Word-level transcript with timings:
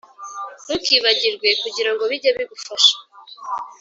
ntukibagirwe 0.65 1.49
kugira 1.61 1.89
ngo 1.93 2.03
bijye 2.11 2.29
bigufasha 2.37 2.95